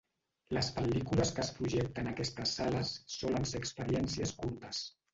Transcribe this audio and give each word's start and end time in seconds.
Les 0.57 0.69
pel·lícules 0.77 1.33
que 1.35 1.43
es 1.43 1.53
projecten 1.59 2.11
a 2.11 2.15
aquestes 2.15 2.57
sales 2.63 2.97
solen 3.19 3.49
ser 3.55 3.65
experiències 3.65 4.39
curtes. 4.45 4.87